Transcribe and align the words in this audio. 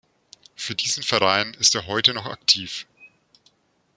Für 0.55 0.73
diesen 0.73 1.03
Verein 1.03 1.53
ist 1.59 1.75
er 1.75 1.85
heute 1.85 2.15
noch 2.15 2.25
aktiv. 2.25 2.87